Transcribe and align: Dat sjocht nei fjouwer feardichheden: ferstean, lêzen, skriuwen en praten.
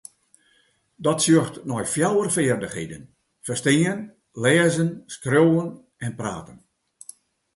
Dat 1.05 1.19
sjocht 1.23 1.55
nei 1.69 1.85
fjouwer 1.93 2.29
feardichheden: 2.35 3.03
ferstean, 3.45 3.99
lêzen, 4.43 4.89
skriuwen 5.15 5.69
en 6.05 6.13
praten. 6.21 6.57